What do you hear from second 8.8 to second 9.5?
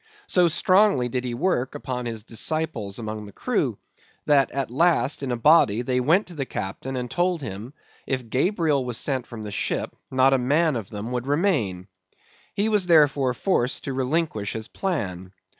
was sent from